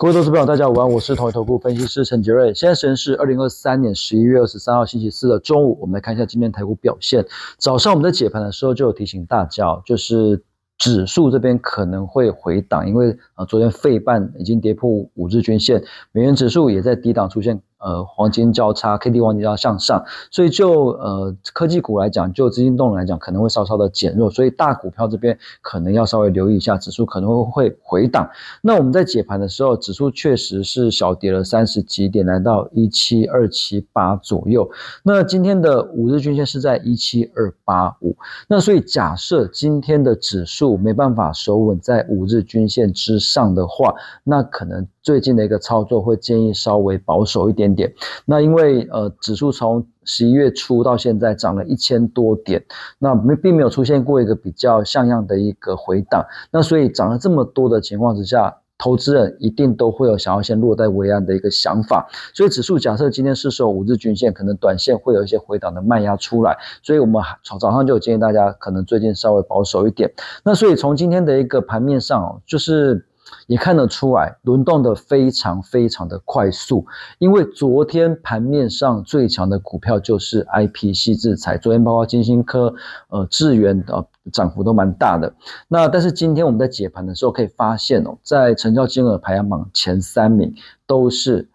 [0.00, 2.54] 各位投资朋友，大家午安，我是统一投顾分析师陈杰瑞。
[2.54, 7.22] 现在时间是二零二三年十一月二十三号星期四的中午，我们来看一下今天台股表现。
[7.58, 10.42] 早上我们在解盘的时候就有提醒大家，就是
[10.78, 17.60] 指数这边可能会回档，因为呃昨天费半已经跌破五日均线，美元指数也在低档出现。
[17.80, 28.28] 呃，黄金交叉，K D 黄金交叉向上，所以就呃科技股来讲，就资金动能来讲，可能会稍稍的减弱，所以大股票这边可能要稍微留意一下，指数可能会回档。
[28.60, 34.70] 那我们在解盘的时候，指数确实是小跌了三十几点，来到一七二七八左右。
[35.02, 38.14] 那今天的五日均线是在一七二八五，
[38.46, 44.86] 那所以假设今天的指数没办法守稳在五日均线之上的话，那可能。
[45.02, 47.92] 最近的一个操作会建议稍微保守一点点。
[48.26, 52.64] 那因为呃指数从十一月初到现在涨了一千多点，
[52.98, 56.24] 那没并没有出现过一个比较像样的一个回档。
[56.50, 62.08] 那所以涨了这么多的情况之下，投资人一定都会有想要先落袋为安的一个想法。
[62.34, 66.58] 所以指数假设今天是守五日均线，可能短线会有一些回档的卖压出来。
[66.82, 70.12] 所以我们早早上就建议大家可能最近稍微保守一点。
[70.44, 73.06] 那所以从今天的一个盘面上，就是。
[73.46, 76.86] 也看得出来，轮动的非常非常的快速，
[77.18, 82.74] 因为昨天盘面上最强的股票就是 I P C 制裁，昨天包括金星科、
[83.08, 85.34] 呃智源的涨幅都蛮大的。
[85.68, 90.54] 那但是今天我们在解盘的时候可以发现哦，在成交金额排行榜前三名
[90.86, 91.48] 都是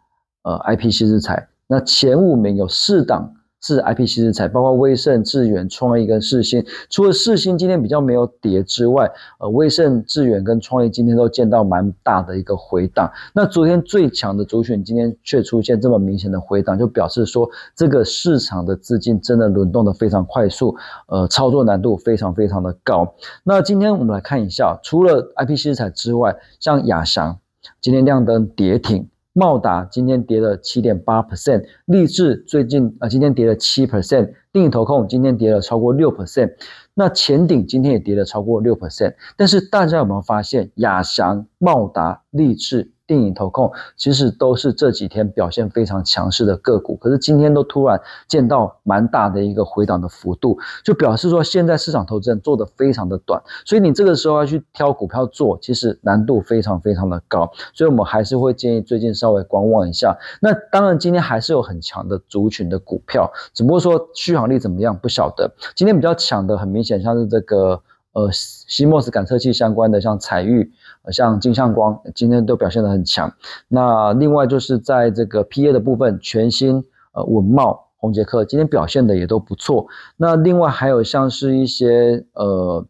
[0.43, 3.33] 呃 I P C 制裁，那前五名有四档。
[3.65, 6.63] 是 I P C 制裁，包括威盛、致远、创意跟世新。
[6.87, 13.11] 除了世新今天比较没有跌之外，呃，威盛、致远跟创意今天都见到蛮大的一个回档。
[13.33, 20.75] 那昨天最强的主选今天却出现这么明显的回档，就表示说这个市场的资金真的轮动的非常快速，
[21.07, 23.15] 呃，操作难度非常非常的高。
[23.43, 27.39] 那今天我们来看一下，除了 I P C 制裁之外，像亚翔
[27.81, 29.09] 今天亮灯跌停。
[29.37, 36.53] 茂达今天跌了七点八 percent，立志最近啊今天跌了七 percent，定影投控今天跌了超过六 percent，
[36.93, 42.93] 那前顶今天也跌了超过六 percent，但是大家有没有发现亚翔、茂达、立志？
[43.07, 60.17] 电影投控其实都是这几天表现非常强势的个股，可是今天都突然见到蛮大的一个回档的幅度，就表示说现在市场投资人做的非常的短，所以你这个时候要去挑股票做，其实难度非常非常的高，所以我们还是会建议最近稍微观望一下。
[60.41, 65.51] 那当然今天还是有很强的族群的股票，只不过说续航力怎么样不晓得。
[65.75, 67.81] 今天比较强的很明显像是这个
[68.15, 70.71] 呃西莫斯感测器相关的，像彩玉。
[71.11, 73.31] 像金相光今天都表现得很强，
[73.67, 76.83] 那另外就是在这个 P A 的部分，全新
[77.13, 79.85] 呃稳茂、红杰克今天表现的也都不错。
[80.17, 82.83] 那另外还有像是一些呃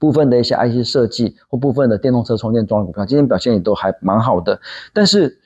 [0.00, 4.60] 部分的一些 I C 设计或部分的电动车充电桩股票，今天表现也都还蛮好的。
[4.92, 5.38] 但是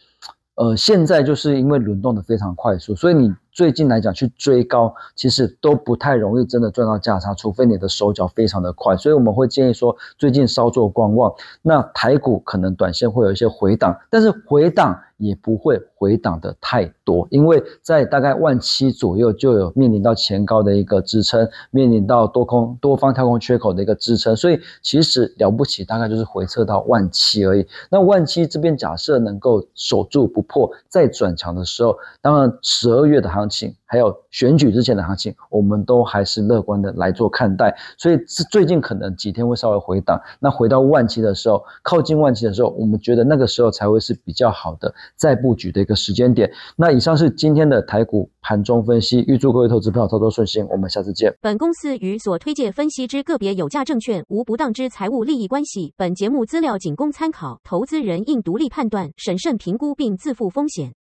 [0.54, 3.34] 呃现在就是因为轮动的非常快速，所以你。
[3.52, 8.96] 最近来讲，去追高其实都不太容易，真的赚到价差，除非你的手脚非常的快。
[8.96, 11.30] 所以我们会建议说，最近稍作观望。
[11.60, 27.64] 那台股可能短线会有一些回档，但是回档也不会回档的太多，因为在大概万七左右就有面临到前高的一个支撑，面临到多空多方跳空缺口的一个支撑，所以其实了不起，大概就是回撤到万七而已。
[27.88, 33.48] 那万七这边假设能够守住不破，再转强的时候，当然十二月的行。
[33.52, 46.50] 情还有选举之前的行情，我们都还是乐观的来做看待，所以是最近可能几天会稍微回档，那回到万七的时候，靠近万七的时候，我们觉得那个时候才会是比较好的再布局的一个时间点。
[46.76, 51.32] 那以上是今天的台股盘中分析，预祝各位投资朋友操作顺心，我们下次见。
[51.40, 60.92] 本公司与所推介分析之个别有价证券无不当之财务利益关系，本节目资料仅供参考，投资人应独立判断、审慎评估并自负风险。